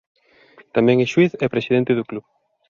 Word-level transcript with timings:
Tamén 0.75 0.97
é 1.03 1.07
xuíz 1.13 1.31
e 1.43 1.45
presidente 1.53 1.91
do 1.95 2.07
club. 2.09 2.25